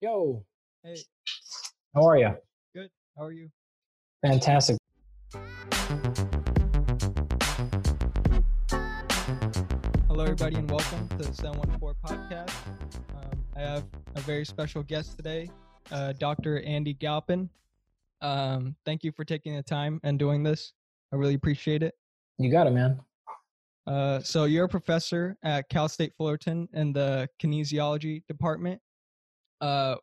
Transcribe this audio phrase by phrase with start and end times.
[0.00, 0.42] Yo,
[0.82, 0.96] Hey,
[1.94, 2.34] how are you?
[2.74, 2.88] good.
[3.18, 3.50] How are you?
[4.24, 4.78] Fantastic.
[10.08, 12.50] Hello, everybody, and welcome to the 714 podcast.
[13.14, 13.84] Um, I have
[14.16, 15.50] a very special guest today,
[15.92, 16.60] uh, Dr.
[16.62, 17.50] Andy Galpin.
[18.22, 20.72] Um, thank you for taking the time and doing this.
[21.12, 21.94] I really appreciate it.
[22.38, 23.00] You got it, man.
[23.86, 28.80] Uh, so, you're a professor at Cal State Fullerton in the kinesiology department.
[29.60, 29.96] Uh,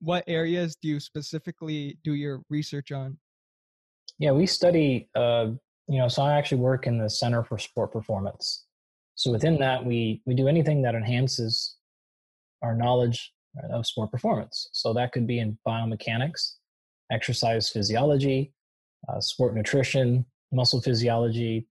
[0.00, 3.18] what areas do you specifically do your research on?
[4.18, 5.46] Yeah, we study, uh,
[5.88, 8.66] you know, so I actually work in the Center for Sport Performance.
[9.14, 11.76] So within that, we, we do anything that enhances
[12.62, 13.32] our knowledge
[13.72, 14.68] of sport performance.
[14.72, 16.54] So that could be in biomechanics,
[17.10, 18.52] exercise physiology,
[19.08, 21.66] uh, sport nutrition, muscle physiology,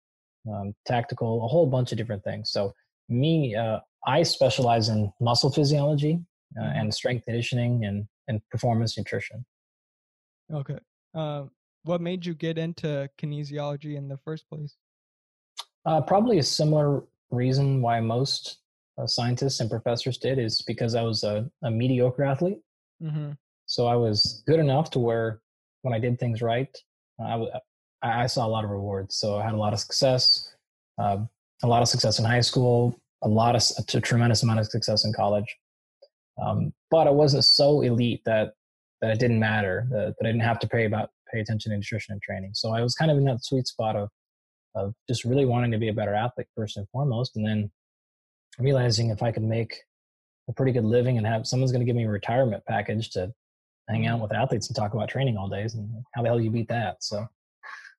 [0.52, 2.52] um, tactical, a whole bunch of different things.
[2.52, 2.74] So
[3.10, 6.20] me, uh, I specialize in muscle physiology
[6.60, 9.46] uh, and strength conditioning and, and performance nutrition.
[10.54, 10.78] Okay.
[11.14, 11.44] Uh,
[11.84, 14.76] what made you get into kinesiology in the first place?
[15.86, 18.58] Uh, probably a similar reason why most
[18.98, 22.60] uh, scientists and professors did is because I was a, a mediocre athlete.
[23.02, 23.32] Mm-hmm.
[23.66, 25.42] So I was good enough to where
[25.82, 26.76] when I did things right,
[27.20, 27.52] I, w-
[28.02, 29.16] I saw a lot of rewards.
[29.16, 30.54] So I had a lot of success,
[30.98, 31.18] uh,
[31.64, 35.06] a lot of success in high school, a lot of a tremendous amount of success
[35.06, 35.56] in college.
[36.42, 38.54] Um, but I wasn't so elite that
[39.02, 41.78] that it didn't matter that, that I didn't have to pay about pay attention to
[41.78, 42.52] nutrition and training.
[42.54, 44.10] So I was kind of in that sweet spot of
[44.76, 47.72] of just really wanting to be a better athlete first and foremost, and then
[48.60, 49.76] realizing if I could make
[50.50, 53.32] a pretty good living and have someone's going to give me a retirement package to
[53.90, 56.52] hang out with athletes and talk about training all days, and how the hell you
[56.52, 56.98] beat that?
[57.04, 57.26] So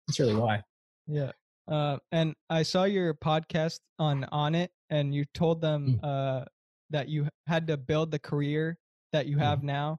[0.06, 0.62] that's really why.
[1.06, 1.32] Yeah.
[1.66, 6.44] Uh, and I saw your podcast on on it, and you told them uh,
[6.90, 8.78] that you had to build the career
[9.12, 9.98] that you have now.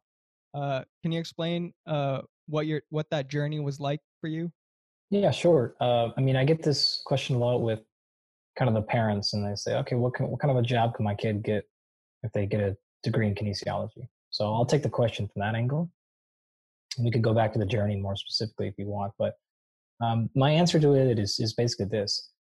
[0.53, 4.51] Uh, can you explain uh, what your what that journey was like for you?
[5.11, 5.75] Yeah, sure.
[5.79, 7.79] Uh, I mean, I get this question a lot with
[8.57, 10.95] kind of the parents, and they say, "Okay, what can, what kind of a job
[10.95, 11.63] can my kid get
[12.23, 15.89] if they get a degree in kinesiology?" So I'll take the question from that angle.
[16.97, 19.35] And we could go back to the journey more specifically if you want, but
[20.01, 22.31] um, my answer to it is is basically this: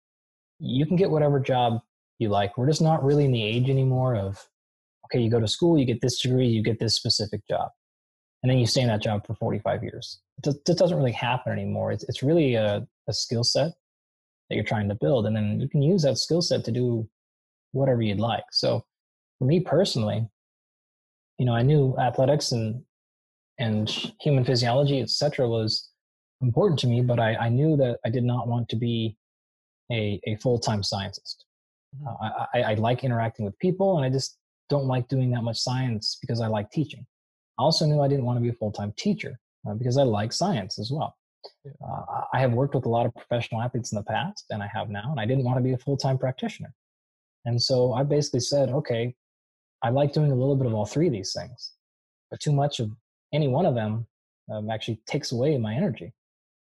[0.58, 1.80] you can get whatever job
[2.18, 2.56] you like.
[2.56, 4.46] We're just not really in the age anymore of
[5.06, 7.70] okay, you go to school, you get this degree, you get this specific job,
[8.42, 10.20] and then you stay in that job for 45 years.
[10.38, 11.92] It just, doesn't really happen anymore.
[11.92, 13.72] It's, it's really a, a skill set
[14.48, 17.08] that you're trying to build, and then you can use that skill set to do
[17.72, 18.44] whatever you'd like.
[18.52, 18.84] So,
[19.38, 20.28] for me personally,
[21.38, 22.82] you know, I knew athletics and
[23.58, 23.88] and
[24.20, 25.90] human physiology, etc., was
[26.40, 29.16] important to me, but I, I knew that I did not want to be
[29.90, 31.44] a, a full time scientist.
[31.96, 32.06] Mhm.
[32.06, 34.38] Uh, I, I, I like interacting with people, and I just
[34.68, 37.06] don't like doing that much science because I like teaching.
[37.58, 39.38] I also knew I didn't want to be a full time teacher
[39.68, 41.16] uh, because I like science as well.
[41.84, 44.68] Uh, I have worked with a lot of professional athletes in the past, and I
[44.72, 46.72] have now, and I didn't want to be a full time practitioner.
[47.44, 49.14] And so I basically said, okay,
[49.82, 51.72] I like doing a little bit of all three of these things,
[52.30, 52.90] but too much of
[53.32, 54.06] any one of them
[54.52, 56.12] um, actually takes away my energy.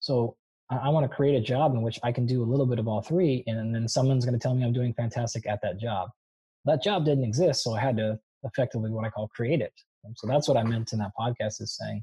[0.00, 0.36] So
[0.70, 2.78] I, I want to create a job in which I can do a little bit
[2.78, 5.78] of all three, and then someone's going to tell me I'm doing fantastic at that
[5.78, 6.10] job.
[6.64, 9.72] That job didn't exist, so I had to effectively what I call create it.
[10.16, 12.02] So that's what I meant in that podcast is saying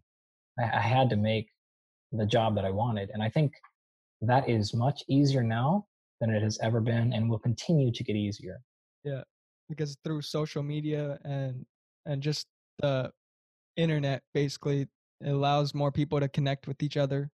[0.60, 1.48] I, I had to make
[2.12, 3.54] the job that I wanted, and I think
[4.22, 5.86] that is much easier now
[6.22, 8.62] than it has ever been, and will continue to get easier.
[9.04, 9.24] Yeah,
[9.70, 11.66] because through social media and
[12.06, 12.48] and just
[12.80, 13.12] the
[13.76, 14.88] internet, basically,
[15.22, 17.30] it allows more people to connect with each other.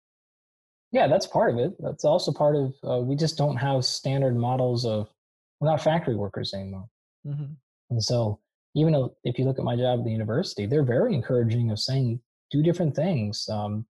[0.92, 1.74] Yeah, that's part of it.
[1.80, 5.10] That's also part of uh, we just don't have standard models of
[5.60, 6.88] we're not factory workers anymore.
[7.26, 7.54] hmm
[7.90, 8.40] And so,
[8.76, 11.80] even though if you look at my job at the university, they're very encouraging of
[11.80, 12.20] saying
[12.52, 13.48] do different things.
[13.50, 13.86] Um,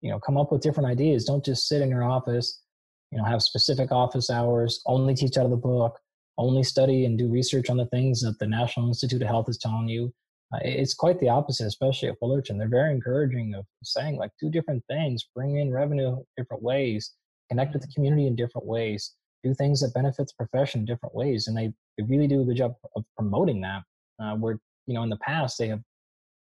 [0.00, 1.24] you know, come up with different ideas.
[1.24, 2.62] Don't just sit in your office.
[3.10, 4.80] You know, have specific office hours.
[4.86, 5.98] Only teach out of the book.
[6.36, 9.58] Only study and do research on the things that the National Institute of Health is
[9.58, 10.12] telling you.
[10.52, 12.56] Uh, it- it's quite the opposite, especially at Fullerton.
[12.58, 17.14] They're very encouraging of saying like do different things, bring in revenue different ways,
[17.50, 19.14] connect with the community in different ways,
[19.44, 22.44] do things that benefits the profession in different ways, and they, they really do a
[22.44, 23.82] good job of promoting that.
[24.20, 25.80] Uh, where you know in the past they have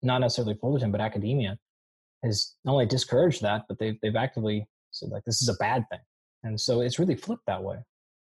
[0.02, 1.56] not necessarily Fullerton, but academia
[2.22, 5.84] has not only discouraged that, but they've they've actively said like this is a bad
[5.90, 6.00] thing,
[6.42, 7.78] and so it's really flipped that way.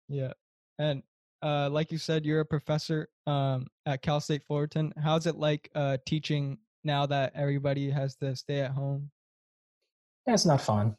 [0.10, 0.34] Yeah.
[0.80, 1.02] And
[1.44, 4.94] uh, like you said, you're a professor um, at Cal State Fullerton.
[5.02, 9.10] How's it like uh, teaching now that everybody has to stay at home?
[10.28, 10.96] Yeah, it's not fun.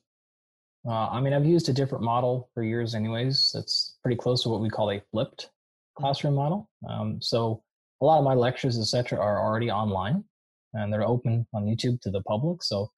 [0.86, 3.54] Uh, I mean, I've used a different model for years, anyways.
[3.56, 5.50] It's pretty close to what we call a flipped
[5.96, 6.68] classroom model.
[6.88, 7.62] Um, so
[8.00, 10.24] a lot of my lectures, etc., are already online.
[10.74, 12.62] and they're open on YouTube to the public.
[12.62, 12.90] So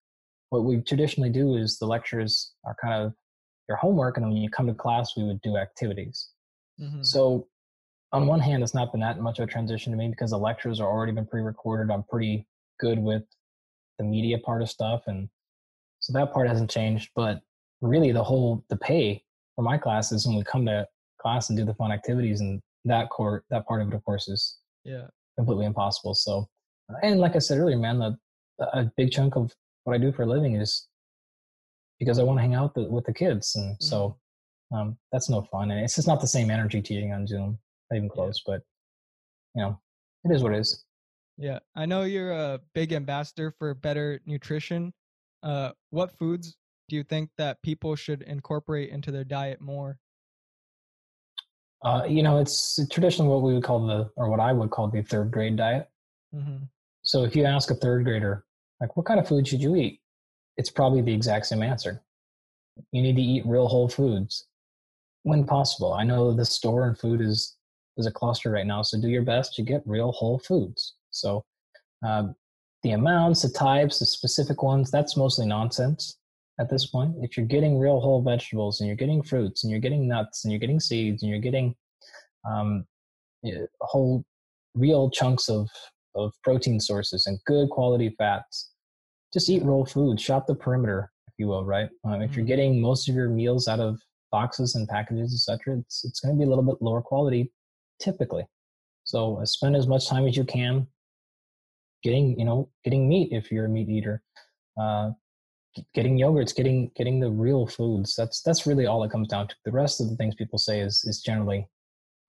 [0.50, 3.12] what we traditionally do is the lectures are kind of
[3.68, 6.28] your homework, and then when you come to class, we would do activities.
[6.80, 7.02] Mm-hmm.
[7.02, 7.46] So
[8.12, 10.38] on one hand, it's not been that much of a transition to me because the
[10.38, 11.92] lectures are already been pre-recorded.
[11.92, 12.46] I'm pretty
[12.78, 13.24] good with
[13.98, 15.28] the media part of stuff, and
[16.00, 17.10] so that part hasn't changed.
[17.16, 17.40] But
[17.80, 19.22] really, the whole the pay
[19.56, 20.86] for my classes when we come to
[21.20, 24.28] class and do the fun activities and that court that part of it, of course,
[24.28, 25.06] is yeah
[25.36, 26.14] completely impossible.
[26.14, 26.48] So,
[27.02, 28.16] and like I said earlier, man, the,
[28.60, 29.52] a big chunk of
[29.84, 30.86] what I do for a living is
[31.98, 33.82] because I want to hang out with the, with the kids, and mm-hmm.
[33.82, 34.16] so
[34.74, 35.70] um, that's no fun.
[35.70, 37.58] And it's just not the same energy teaching on Zoom,
[37.90, 38.42] not even close.
[38.44, 38.62] But
[39.54, 39.78] you know,
[40.24, 40.84] it is what it is.
[41.36, 44.92] Yeah, I know you're a big ambassador for better nutrition.
[45.42, 46.56] Uh, what foods
[46.88, 49.98] do you think that people should incorporate into their diet more?
[51.84, 54.88] Uh, you know, it's traditionally what we would call the, or what I would call
[54.88, 55.88] the third grade diet.
[56.34, 56.64] Mm-hmm.
[57.02, 58.44] So if you ask a third grader,
[58.80, 60.00] like, what kind of food should you eat?
[60.56, 62.02] It's probably the exact same answer.
[62.92, 64.46] You need to eat real whole foods
[65.24, 65.94] when possible.
[65.94, 67.56] I know the store and food is
[67.96, 70.94] is a cluster right now, so do your best to get real whole foods.
[71.10, 71.44] So
[72.06, 72.28] uh,
[72.82, 76.18] the amounts, the types, the specific ones, that's mostly nonsense
[76.58, 77.14] at this point.
[77.20, 80.52] If you're getting real whole vegetables and you're getting fruits and you're getting nuts and
[80.52, 81.74] you're getting seeds and you're getting
[82.48, 82.84] um,
[83.80, 84.24] whole
[84.74, 85.68] real chunks of,
[86.14, 88.72] of protein sources and good quality fats,
[89.32, 90.20] just eat real food.
[90.20, 91.88] Shop the perimeter, if you will, right?
[92.04, 92.48] Um, if you're mm-hmm.
[92.48, 94.00] getting most of your meals out of
[94.38, 97.52] boxes and packages, etc., it's, it's going to be a little bit lower quality
[98.00, 98.44] typically.
[99.04, 100.86] So uh, spend as much time as you can
[102.02, 104.22] getting, you know, getting meat if you're a meat eater.
[104.80, 105.10] Uh,
[105.94, 108.14] getting yogurts, getting getting the real foods.
[108.16, 109.54] That's that's really all it comes down to.
[109.64, 111.66] The rest of the things people say is is generally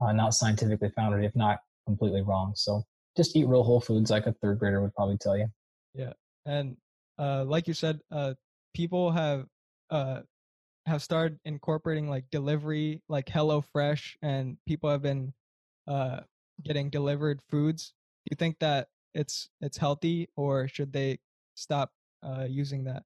[0.01, 2.53] uh, not scientifically founded, if not completely wrong.
[2.55, 2.83] So
[3.17, 5.47] just eat real whole foods, like a third grader would probably tell you.
[5.93, 6.13] Yeah,
[6.45, 6.77] and
[7.17, 8.33] uh, like you said, uh,
[8.73, 9.45] people have
[9.89, 10.21] uh,
[10.85, 15.33] have started incorporating like delivery, like Hello Fresh, and people have been
[15.87, 16.19] uh,
[16.63, 17.93] getting delivered foods.
[18.25, 21.19] Do you think that it's it's healthy, or should they
[21.55, 21.91] stop
[22.23, 23.03] uh, using that?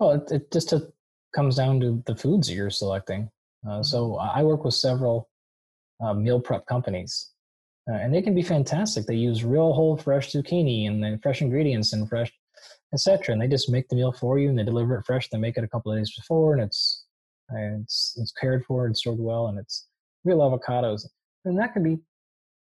[0.00, 0.92] Well, it, it just to,
[1.34, 3.30] comes down to the foods you're selecting.
[3.66, 3.82] Uh, mm-hmm.
[3.82, 5.28] so I work with several
[6.00, 7.30] uh, meal prep companies,
[7.90, 9.06] uh, and they can be fantastic.
[9.06, 12.32] They use real whole fresh zucchini and then fresh ingredients and fresh,
[12.92, 13.32] etc.
[13.32, 15.28] And they just make the meal for you and they deliver it fresh.
[15.28, 17.04] They make it a couple of days before, and it's
[17.52, 19.86] it's it's cared for and stored well, and it's
[20.24, 21.06] real avocados,
[21.44, 21.98] and that can be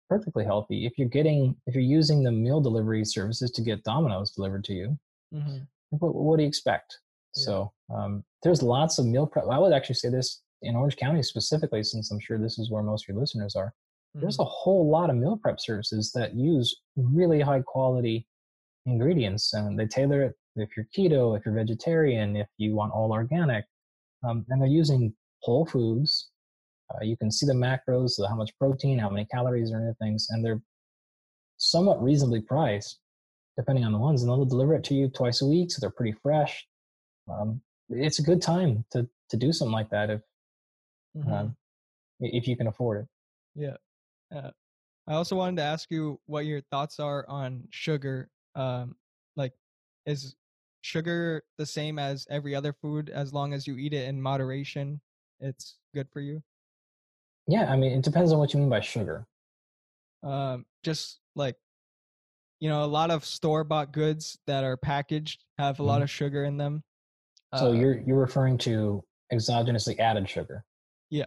[0.09, 4.31] perfectly healthy if you're getting if you're using the meal delivery services to get Domino's
[4.31, 4.97] delivered to you.
[5.33, 5.57] Mm-hmm.
[5.89, 6.99] What, what do you expect?
[7.33, 9.45] So um, there's lots of meal prep.
[9.51, 12.81] I would actually say this in Orange County specifically, since I'm sure this is where
[12.81, 13.67] most of your listeners are.
[13.67, 14.21] Mm-hmm.
[14.21, 18.25] There's a whole lot of meal prep services that use really high quality
[18.88, 23.12] ingredients, and they tailor it if you're keto, if you're vegetarian, if you want all
[23.12, 23.66] organic,
[24.28, 25.13] um, and they're using
[25.44, 26.30] whole foods.
[26.94, 30.18] Uh, you can see the macros, so how much protein, how many calories, or anything,
[30.30, 30.62] and they're
[31.57, 33.00] somewhat reasonably priced,
[33.57, 34.24] depending on the ones.
[34.24, 36.66] And they'll deliver it to you twice a week, so they're pretty fresh
[37.30, 40.22] um, it's a good time to to do something like that if
[41.18, 41.31] mm-hmm.
[41.31, 41.56] um,
[42.19, 43.07] if you can afford it.
[43.56, 43.78] Yeah.
[44.36, 44.51] Uh,
[45.07, 48.30] I also wanted to ask you what your thoughts are on sugar.
[48.57, 48.95] Um,
[49.38, 49.54] like,
[50.06, 50.36] is
[50.81, 55.00] sugar the same as every other food as long as you eat it in moderation?
[55.39, 56.43] It's good for you.
[57.48, 59.25] Yeah, I mean, it depends on what you mean by sugar.
[60.24, 61.55] Um, just like
[62.60, 65.89] you know, a lot of store bought goods that are packaged have a mm-hmm.
[65.89, 66.84] lot of sugar in them.
[67.55, 70.65] So uh, you're you're referring to exogenously added sugar.
[71.10, 71.25] Yeah.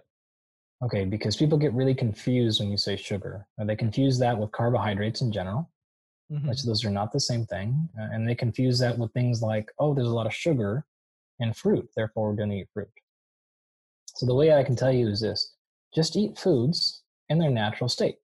[0.82, 3.46] Okay, because people get really confused when you say sugar.
[3.58, 5.70] They confuse that with carbohydrates in general,
[6.30, 6.48] mm-hmm.
[6.48, 9.70] which those are not the same thing, uh, and they confuse that with things like,
[9.78, 10.84] oh, there's a lot of sugar
[11.38, 12.88] in fruit, therefore we're going to eat fruit.
[14.06, 15.54] So the way I can tell you is this:
[15.94, 18.16] just eat foods in their natural state.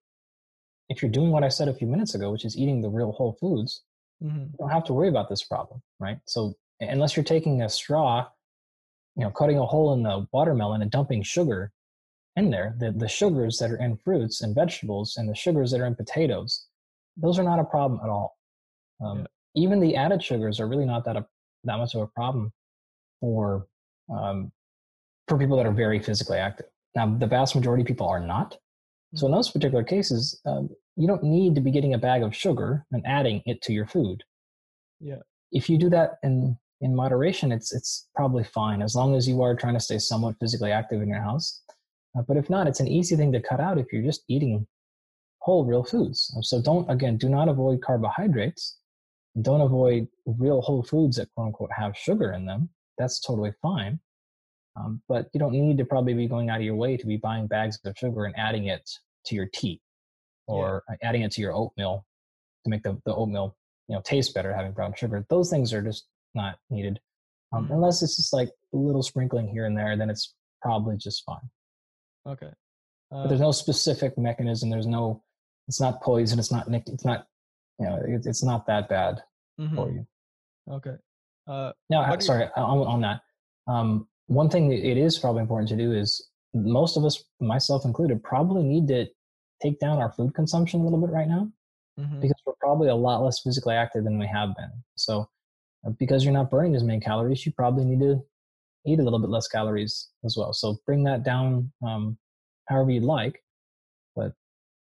[0.89, 3.11] If you're doing what I said a few minutes ago, which is eating the real
[3.11, 3.83] whole foods,
[4.23, 4.39] mm-hmm.
[4.39, 6.19] you don't have to worry about this problem, right?
[6.25, 8.27] So unless you're taking a straw,
[9.15, 11.71] you know, cutting a hole in the watermelon and dumping sugar
[12.35, 15.81] in there, the, the sugars that are in fruits and vegetables and the sugars that
[15.81, 16.66] are in potatoes,
[17.17, 18.37] those are not a problem at all.
[19.03, 19.25] Um, yeah.
[19.55, 21.25] Even the added sugars are really not that a,
[21.63, 22.51] that much of a problem
[23.19, 23.67] for
[24.09, 24.51] um,
[25.27, 26.67] for people that are very physically active.
[26.95, 28.57] Now, the vast majority of people are not.
[29.15, 29.37] So in mm-hmm.
[29.37, 33.05] those particular cases, um, you don't need to be getting a bag of sugar and
[33.05, 34.23] adding it to your food.
[34.99, 35.21] Yeah.
[35.51, 39.41] If you do that in in moderation, it's it's probably fine as long as you
[39.41, 41.61] are trying to stay somewhat physically active in your house.
[42.17, 44.67] Uh, but if not, it's an easy thing to cut out if you're just eating
[45.47, 46.19] whole real foods.
[46.37, 48.79] Uh, so don't again do not avoid carbohydrates.
[49.41, 52.69] don't avoid real whole foods that quote unquote have sugar in them.
[52.97, 53.99] That's totally fine.
[54.75, 57.17] Um, but you don't need to probably be going out of your way to be
[57.17, 58.87] buying bags of sugar and adding it
[59.27, 59.79] to your tea
[60.47, 61.09] or yeah.
[61.09, 62.05] adding it to your oatmeal
[62.65, 63.55] to make the, the oatmeal
[63.87, 65.25] you know taste better having brown sugar.
[65.29, 66.99] Those things are just not needed.
[67.53, 67.73] Um, mm-hmm.
[67.75, 71.49] Unless it's just like a little sprinkling here and there, then it's probably just fine.
[72.27, 72.51] Okay.
[73.11, 74.69] Uh, but there's no specific mechanism.
[74.69, 75.23] There's no.
[75.67, 76.39] It's not poison.
[76.39, 76.67] It's not.
[76.69, 77.27] It's not.
[77.79, 78.01] You know.
[78.07, 79.21] It, it's not that bad
[79.59, 79.75] mm-hmm.
[79.75, 80.07] for you.
[80.69, 80.95] Okay.
[81.47, 82.43] Uh, now, sorry.
[82.43, 83.21] You- on, on that,
[83.67, 87.85] um, one thing that it is probably important to do is most of us, myself
[87.85, 89.05] included, probably need to
[89.61, 91.49] take down our food consumption a little bit right now
[91.99, 92.19] mm-hmm.
[92.19, 94.71] because we're probably a lot less physically active than we have been.
[94.95, 95.29] So,
[95.85, 98.21] uh, because you're not burning as many calories, you probably need to
[98.85, 100.53] eat a little bit less calories as well.
[100.53, 102.17] So, bring that down um,
[102.67, 103.41] however you'd like.
[104.15, 104.33] But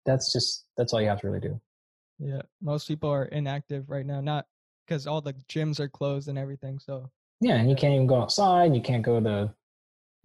[0.05, 1.61] that's just that's all you have to really do.
[2.19, 4.47] Yeah, most people are inactive right now, not
[4.87, 6.79] because all the gyms are closed and everything.
[6.79, 8.75] So yeah, and you can't even go outside.
[8.75, 9.55] You can't go to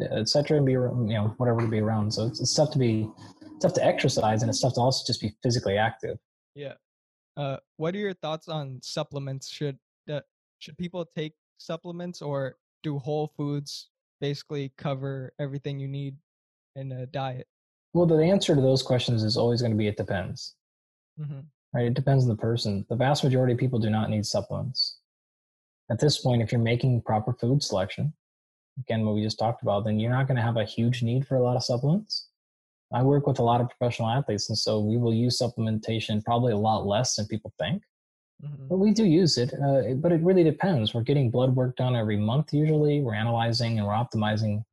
[0.02, 0.58] etc.
[0.58, 2.12] and be you know whatever to be around.
[2.12, 3.10] So it's, it's tough to be
[3.62, 6.18] tough to exercise, and it's tough to also just be physically active.
[6.56, 6.74] Yeah.
[7.38, 9.50] Uh, what are your thoughts on supplements?
[9.50, 9.78] Should
[10.12, 10.22] uh,
[10.60, 13.90] should people take supplements, or do whole foods
[14.22, 16.16] basically cover everything you need
[16.76, 17.48] in a diet?
[17.94, 20.56] Well, the answer to those questions is always going to be it depends.
[21.20, 21.40] Mm-hmm.
[21.74, 21.88] Right?
[21.88, 22.86] It depends on the person.
[22.90, 25.00] The vast majority of people do not need supplements.
[25.92, 28.14] At this point, if you're making proper food selection,
[28.80, 31.28] again, what we just talked about, then you're not going to have a huge need
[31.28, 32.28] for a lot of supplements.
[32.92, 36.54] I work with a lot of professional athletes, and so we will use supplementation probably
[36.54, 37.84] a lot less than people think.
[38.44, 38.68] Mm-hmm.
[38.68, 40.94] But we do use it, uh, but it really depends.
[40.94, 43.02] We're getting blood work done every month usually.
[43.02, 44.64] We're analyzing and we're optimizing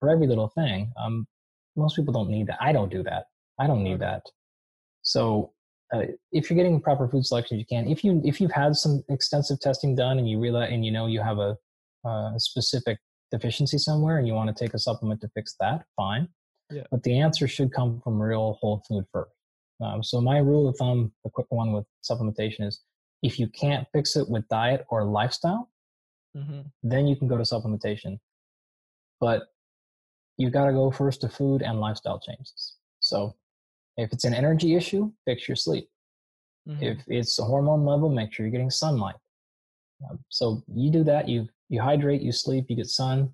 [0.00, 0.92] for every little thing.
[1.00, 1.26] Um,
[1.76, 2.58] most people don't need that.
[2.60, 3.24] I don't do that.
[3.58, 4.22] I don't need that.
[5.02, 5.52] So
[5.92, 7.88] uh, if you're getting proper food selection, you can.
[7.88, 11.06] If you if you've had some extensive testing done and you realize and you know
[11.06, 11.56] you have a,
[12.06, 12.98] a specific
[13.30, 16.28] deficiency somewhere and you want to take a supplement to fix that, fine.
[16.70, 16.84] Yeah.
[16.90, 19.32] But the answer should come from real whole food first.
[19.82, 22.80] Um, so my rule of thumb, the quick one with supplementation is
[23.22, 25.70] if you can't fix it with diet or lifestyle,
[26.36, 26.60] mm-hmm.
[26.82, 28.18] then you can go to supplementation.
[29.20, 29.44] But
[30.40, 32.76] you got to go first to food and lifestyle changes.
[33.00, 33.36] So
[33.98, 35.86] if it's an energy issue, fix your sleep.
[36.66, 36.82] Mm-hmm.
[36.82, 39.16] If it's a hormone level, make sure you're getting sunlight.
[40.08, 41.28] Um, so you do that.
[41.28, 43.30] You you hydrate, you sleep, you get sun.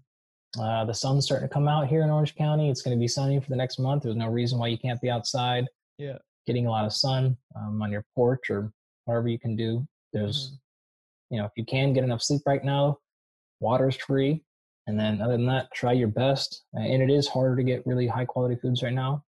[0.61, 2.71] Uh, the sun's starting to come out here in Orange County.
[2.71, 4.03] It's going to be sunny for the next month.
[4.03, 5.67] There's no reason why you can't be outside.
[5.99, 8.73] Yeah, getting a lot of sun um, on your porch or
[9.05, 9.87] whatever you can do.
[10.13, 11.35] There's, mm-hmm.
[11.35, 12.99] you know, if you can get enough sleep right now,
[13.61, 14.43] water's free.
[14.87, 16.65] And then other than that, try your best.
[16.75, 19.25] And it is harder to get really high quality foods right now.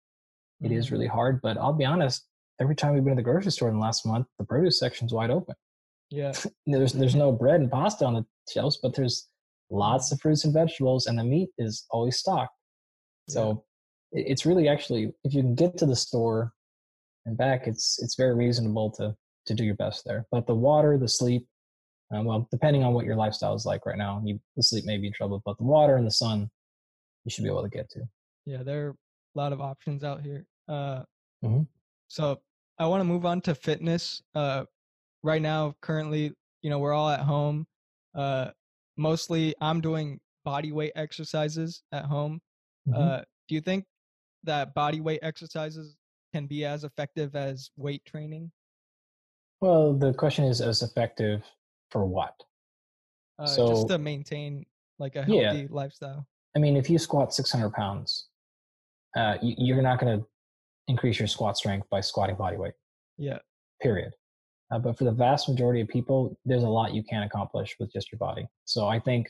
[0.61, 0.93] It mm-hmm.
[0.93, 2.25] really hard, but I'll be honest.
[2.59, 5.13] Every time we've been to the grocery store in the last month, the produce section's
[5.13, 5.55] wide open.
[6.09, 6.33] Yeah,
[6.65, 9.27] there's there's no bread and pasta on the shelves, but there's
[9.69, 12.53] lots of fruits and vegetables, and the meat is always stocked.
[13.29, 13.63] So
[14.11, 14.23] yeah.
[14.27, 16.53] it's really actually, if you can get to the store
[17.25, 20.25] and back, it's it's very reasonable to to do your best there.
[20.31, 21.47] But the water, the sleep,
[22.11, 24.97] um, well, depending on what your lifestyle is like right now, you, the sleep may
[24.97, 26.49] be in trouble, but the water and the sun,
[27.25, 28.01] you should be able to get to.
[28.45, 28.95] Yeah, there are a
[29.35, 30.45] lot of options out here.
[30.69, 31.03] Uh,
[31.43, 31.63] mm-hmm.
[32.07, 32.39] So
[32.79, 34.21] I want to move on to fitness.
[34.33, 34.63] Uh,
[35.23, 37.67] right now, currently, you know, we're all at home.
[38.15, 38.51] Uh,
[38.95, 42.39] mostly, I'm doing body weight exercises at home.
[42.87, 43.01] Mm-hmm.
[43.01, 43.83] Uh, do you think
[44.43, 45.97] that body weight exercises
[46.33, 48.49] can be as effective as weight training?
[49.59, 51.43] Well, the question is as effective
[51.91, 52.33] for what?
[53.39, 54.65] Uh, so, just to maintain
[54.99, 55.67] like a healthy yeah.
[55.69, 56.27] lifestyle.
[56.55, 58.27] I mean, if you squat 600 pounds,
[59.15, 60.25] uh, you, are not going to
[60.87, 62.73] increase your squat strength by squatting body weight.
[63.17, 63.39] Yeah.
[63.81, 64.13] Period.
[64.71, 67.91] Uh, but for the vast majority of people, there's a lot you can accomplish with
[67.91, 68.47] just your body.
[68.65, 69.29] So I think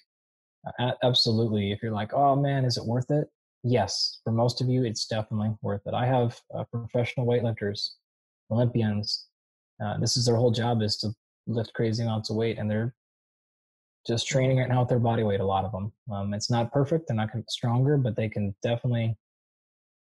[0.80, 3.28] uh, absolutely, if you're like, oh man, is it worth it?
[3.64, 5.94] Yes, for most of you, it's definitely worth it.
[5.94, 7.92] I have uh, professional weightlifters,
[8.50, 9.28] Olympians.
[9.84, 11.12] Uh, this is their whole job is to
[11.48, 12.94] lift crazy amounts of weight, and they're
[14.06, 15.40] just training right now with their body weight.
[15.40, 15.92] A lot of them.
[16.12, 19.18] Um, it's not perfect; they're not going to be stronger, but they can definitely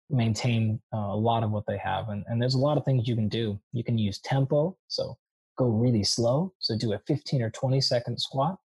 [0.10, 2.10] maintain uh, a lot of what they have.
[2.10, 3.60] And, and there's a lot of things you can do.
[3.74, 5.17] You can use tempo, so
[5.58, 6.53] go really slow.
[6.60, 8.58] So do a 15 or 20 second squat.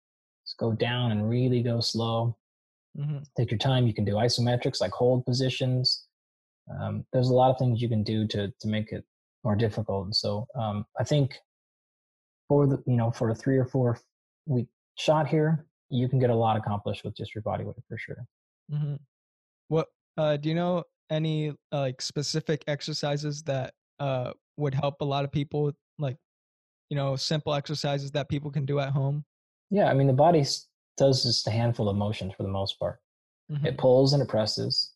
[0.46, 2.38] Just go down and really go slow.
[2.98, 3.20] Mm-hmm.
[3.38, 3.88] Take your time.
[3.88, 6.06] You can do isometrics like hold positions.
[6.80, 9.04] Um, there's a lot of things you can do to to make it
[9.44, 10.14] more difficult.
[10.16, 11.40] So um, I think
[12.52, 13.98] for the you know for a three or four
[14.46, 14.68] week
[14.98, 18.26] shot here, you can get a lot accomplished with just your body weight for sure.
[18.70, 18.96] Mm-hmm.
[19.70, 25.06] What uh, do you know any uh, like specific exercises that uh, would help a
[25.06, 26.18] lot of people like
[26.90, 29.24] you know simple exercises that people can do at home?
[29.70, 30.44] Yeah, I mean the body
[30.98, 33.00] does just a handful of motions for the most part.
[33.50, 33.66] Mm-hmm.
[33.66, 34.92] It pulls and it presses,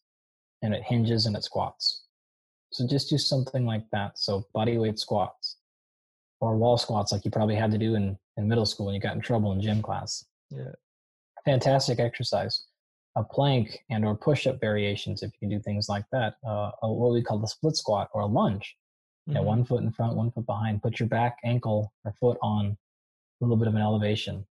[0.61, 2.03] and it hinges and it squats.
[2.73, 4.19] So just do something like that.
[4.19, 5.44] So body weight squats
[6.45, 9.01] or wall squats like you probably had to do in, in middle school when you
[9.01, 10.25] got in trouble in gym class.
[10.49, 10.71] Yeah.
[11.45, 12.65] Fantastic exercise.
[13.17, 16.35] A plank and or push-up variations if you can do things like that.
[16.45, 18.75] Uh, a, what we call the split squat or a lunge.
[19.29, 19.43] Mm-hmm.
[19.43, 20.83] one foot in front, one foot behind.
[20.83, 22.77] Put your back ankle or foot on
[23.41, 24.45] a little bit of an elevation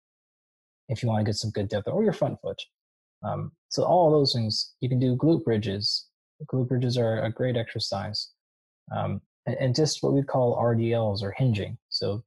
[0.88, 2.62] if you want to get some good depth, or your front foot.
[3.24, 6.07] Um, so all those things you can do glute bridges.
[6.51, 8.31] Glute bridges are a great exercise,
[8.95, 11.77] um, and, and, just what we call RDLs or hinging.
[12.01, 12.24] So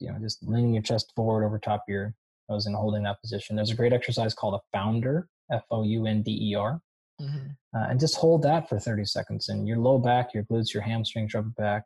[0.00, 2.14] you know, just leaning your chest forward over top of your
[2.48, 3.56] nose and holding that position.
[3.56, 6.80] There's a great exercise called a founder, F O U N D E R,
[7.20, 7.48] mm-hmm.
[7.76, 9.48] uh, and just hold that for 30 seconds.
[9.48, 11.84] And your low back, your glutes, your hamstrings, upper back.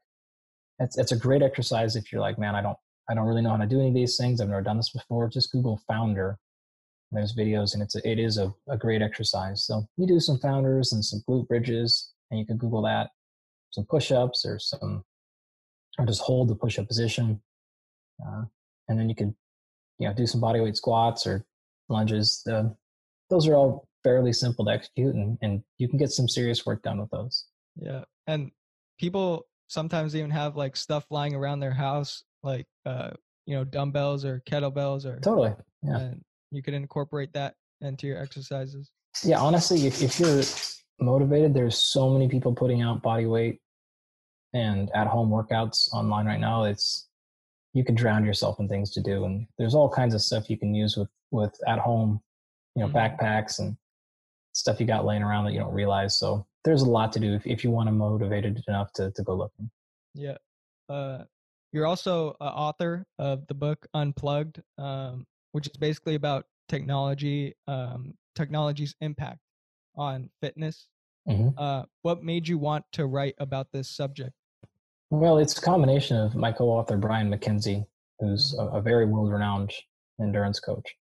[0.79, 3.51] It's it's a great exercise if you're like, man, I don't I don't really know
[3.51, 4.41] how to do any of these things.
[4.41, 5.29] I've never done this before.
[5.29, 6.39] Just Google founder
[7.13, 9.65] there's videos and it's a, it is a, a great exercise.
[9.65, 13.11] So you do some founders and some glute bridges and you can Google that,
[13.71, 15.05] some push-ups or some,
[15.99, 17.41] or just hold the push-up position.
[18.25, 18.43] Uh,
[18.89, 19.35] and then you could,
[19.99, 21.45] you know, do some body weight squats or
[21.89, 22.43] lunges.
[22.45, 22.75] The,
[23.31, 26.83] those are all fairly simple to execute and, and you can get some serious work
[26.83, 27.47] done with those.
[27.77, 28.05] Yeah.
[28.27, 28.51] And
[28.99, 33.11] people sometimes even have like stuff lying around their house, like, uh,
[33.47, 35.55] you know, dumbbells or kettlebells or totally.
[35.83, 35.99] Yeah.
[35.99, 38.91] And you could incorporate that into your exercises
[39.25, 40.43] yeah honestly if, if you're
[41.01, 43.61] motivated there's so many people putting out body weight
[44.55, 47.09] and at home workouts online right now it's
[47.75, 50.59] you can drown yourself in things to do and there's all kinds of stuff you
[50.59, 52.21] can use with with at home
[52.75, 52.97] you know mm-hmm.
[52.97, 53.77] backpacks and
[54.53, 57.35] stuff you got laying around that you don't realize so there's a lot to do
[57.35, 59.71] if, if you want to motivated enough to, to go looking
[60.15, 60.37] yeah
[60.89, 61.25] uh,
[61.73, 68.15] you're also an author of the book unplugged um, which is basically about technology, um,
[68.35, 69.38] technology's impact
[69.95, 70.88] on fitness.
[71.29, 71.51] Mm-hmm.
[71.57, 74.33] Uh, what made you want to write about this subject?
[75.12, 77.85] Well, it's a combination of my co-author Brian MacKenzie,
[78.18, 79.70] who's a, a very world-renowned
[80.18, 80.96] endurance coach,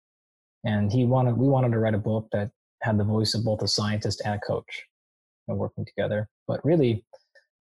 [0.64, 2.50] and he wanted we wanted to write a book that
[2.82, 4.84] had the voice of both a scientist and a coach,
[5.46, 6.28] and working together.
[6.48, 7.04] But really,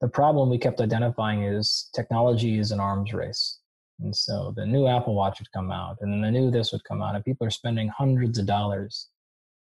[0.02, 3.60] the problem we kept identifying is technology is an arms race.
[4.00, 6.84] And so the new Apple Watch would come out, and then the new this would
[6.84, 9.10] come out, and people are spending hundreds of dollars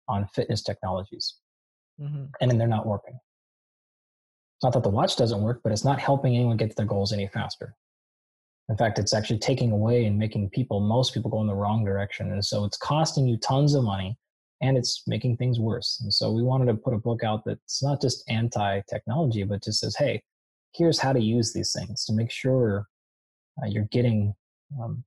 [0.07, 1.35] on fitness technologies,
[2.01, 2.27] mm-hmm.
[2.41, 3.19] and then they're not working.
[4.63, 7.13] Not that the watch doesn't work, but it's not helping anyone get to their goals
[7.13, 7.75] any faster.
[8.69, 11.85] In fact, it's actually taking away and making people, most people, go in the wrong
[11.85, 12.33] direction.
[12.33, 14.19] And so it's costing you tons of money
[14.61, 16.01] and it's making things worse.
[16.03, 19.63] And so we wanted to put a book out that's not just anti technology, but
[19.63, 20.23] just says, hey,
[20.77, 22.87] here's how to use these things to make sure
[23.63, 24.35] uh, you're getting
[24.83, 25.05] um,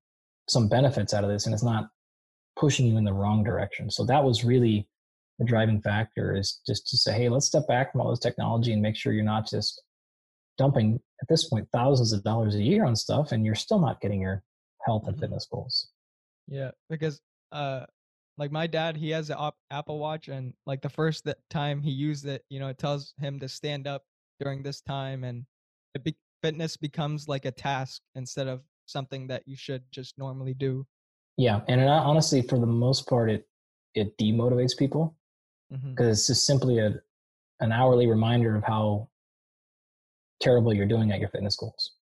[0.48, 1.90] some benefits out of this and it's not
[2.58, 4.88] pushing you in the wrong direction so that was really
[5.40, 8.74] the driving factor is just to say hey let's step back from all this technology
[8.74, 9.82] and make sure you're not just
[10.58, 14.02] dumping at this point thousands of dollars a year on stuff and you're still not
[14.02, 14.44] getting your
[14.86, 15.22] health and mm-hmm.
[15.22, 15.90] fitness goals
[16.48, 17.22] yeah because
[17.52, 17.86] uh
[18.38, 21.92] like my dad he has an op- apple watch and like the first time he
[21.92, 24.04] used it you know it tells him to stand up
[24.40, 25.46] during this time and
[25.96, 30.54] it be- fitness becomes like a task instead of something that you should just normally
[30.54, 30.86] do.
[31.38, 33.46] Yeah, and honestly, for the most part, it
[33.96, 35.16] it demotivates people
[35.70, 36.10] because mm-hmm.
[36.10, 36.96] it's just simply a
[37.62, 39.10] an hourly reminder of how
[40.42, 41.94] terrible you're doing at your fitness goals.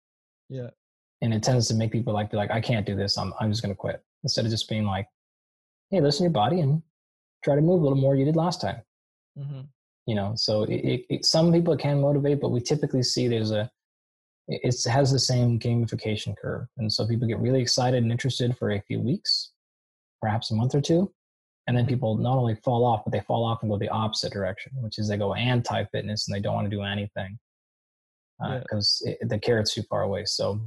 [0.49, 0.71] Yeah,
[1.23, 3.19] and it tends to make people like be like, I can't do this.
[3.19, 5.09] I'm I'm just going to quit instead of just being like,
[5.91, 6.83] Hey, listen to your body and
[7.45, 8.83] try to move a little more you did last time.
[9.39, 9.61] Mm-hmm.
[10.07, 13.51] You know, so it, it, it, some people can motivate, but we typically see there's
[13.51, 13.71] a
[14.49, 16.69] it has the same gamification curve.
[16.79, 19.51] And so people get really excited and interested for a few weeks,
[20.23, 21.13] perhaps a month or two.
[21.67, 24.33] And then people not only fall off, but they fall off and go the opposite
[24.33, 27.39] direction, which is they go anti fitness and they don't want to do anything
[28.61, 29.27] because uh, yeah.
[29.29, 30.25] the carrot's too far away.
[30.27, 30.61] So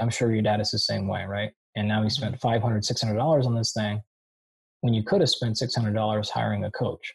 [0.00, 1.50] I'm sure your dad is the same way, right?
[1.76, 2.66] And now he spent mm-hmm.
[2.66, 4.00] $500, $600 on this thing
[4.80, 7.14] when you could have spent $600 hiring a coach.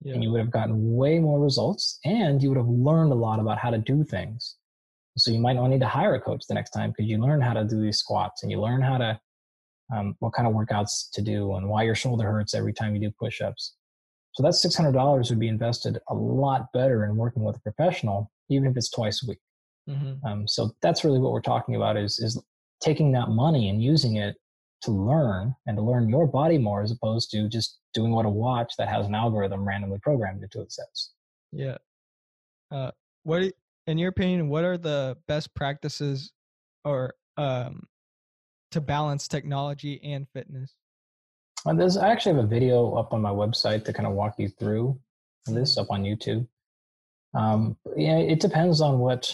[0.00, 0.14] Yeah.
[0.14, 3.38] And you would have gotten way more results and you would have learned a lot
[3.38, 4.56] about how to do things
[5.18, 7.40] so you might not need to hire a coach the next time because you learn
[7.40, 9.20] how to do these squats and you learn how to
[9.94, 13.00] um, what kind of workouts to do and why your shoulder hurts every time you
[13.00, 13.74] do push-ups.
[14.32, 17.60] So that six hundred dollars would be invested a lot better in working with a
[17.60, 19.38] professional, even if it's twice a week.
[19.88, 20.26] Mm-hmm.
[20.26, 22.42] Um, so that's really what we're talking about is is
[22.80, 24.36] taking that money and using it
[24.82, 28.30] to learn and to learn your body more as opposed to just doing what a
[28.30, 31.10] watch that has an algorithm randomly programmed into it says.
[31.52, 31.76] Yeah.
[32.70, 32.90] Uh,
[33.24, 33.52] what
[33.86, 36.32] in your opinion, what are the best practices
[36.84, 37.86] or um,
[38.72, 40.74] to balance technology and fitness?
[41.64, 44.34] Uh, there's I actually have a video up on my website to kind of walk
[44.38, 44.98] you through
[45.46, 46.46] this up on YouTube.
[47.34, 49.32] Um, yeah, it depends on what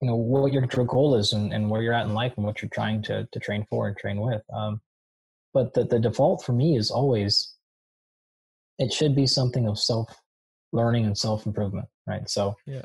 [0.00, 2.62] you know what your goal is and, and where you're at in life and what
[2.62, 4.42] you're trying to to train for and train with.
[4.54, 4.80] Um,
[5.54, 7.54] but the, the default for me is always
[8.78, 10.08] it should be something of self
[10.72, 12.28] learning and self improvement, right?
[12.28, 12.82] So yeah.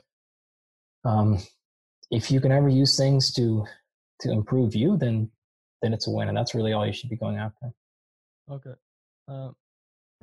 [1.05, 1.39] Um,
[2.11, 3.65] if you can ever use things to
[4.21, 5.29] to improve you, then
[5.81, 7.71] then it's a win, and that's really all you should be going after.
[8.49, 8.73] Okay.
[9.27, 9.55] Um,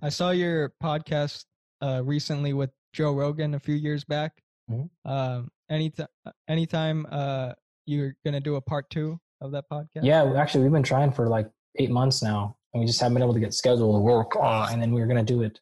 [0.02, 1.44] I saw your podcast
[1.80, 4.32] uh, recently with Joe Rogan a few years back.
[4.70, 5.10] Mm-hmm.
[5.10, 6.08] Um, anytime,
[6.48, 7.52] anytime uh,
[7.86, 10.02] you're gonna do a part two of that podcast?
[10.02, 13.22] Yeah, actually, we've been trying for like eight months now, and we just haven't been
[13.22, 14.34] able to get scheduled to work.
[14.36, 15.60] Uh, and then we were gonna do it.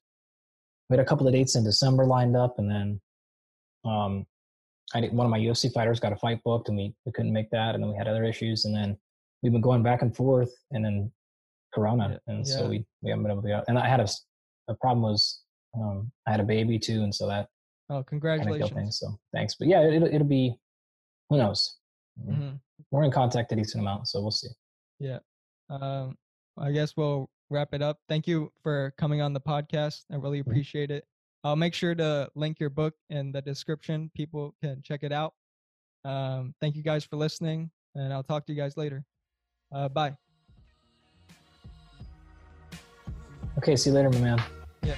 [0.89, 3.01] We had a couple of dates in December lined up, and then
[3.85, 4.27] um,
[4.95, 7.33] I did, one of my UFC fighters got a fight booked, and we we couldn't
[7.33, 8.97] make that, and then we had other issues, and then
[9.43, 11.11] we've been going back and forth, and then
[11.75, 12.55] Corona, and yeah.
[12.55, 13.63] so we we haven't been able to go.
[13.69, 14.09] And I had a
[14.69, 15.43] a problem was
[15.75, 17.49] um, I had a baby too, and so that
[17.91, 18.71] oh congratulations.
[18.71, 20.59] Things, so thanks, but yeah, it, it'll be
[21.31, 21.77] who knows.
[22.21, 22.33] Mm-hmm.
[22.33, 22.57] mm-hmm.
[22.91, 24.49] We're in contact a decent amount, so we'll see.
[24.99, 25.21] Yeah,
[25.71, 26.17] um,
[26.59, 27.99] I guess we'll wrap it up.
[28.09, 30.03] Thank you for coming on the podcast.
[30.11, 30.51] I really mm-hmm.
[30.51, 31.07] appreciate it.
[31.45, 34.11] I'll make sure to link your book in the description.
[34.15, 35.35] People can check it out.
[36.05, 39.05] Um, thank you guys for listening, and I'll talk to you guys later.
[39.73, 40.17] Uh, bye.
[43.59, 44.43] Okay, see you later, my man.
[44.83, 44.95] Yeah.